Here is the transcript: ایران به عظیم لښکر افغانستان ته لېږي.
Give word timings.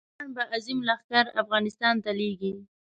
ایران 0.09 0.29
به 0.35 0.43
عظیم 0.55 0.79
لښکر 0.87 1.25
افغانستان 1.41 1.95
ته 2.03 2.11
لېږي. 2.19 2.53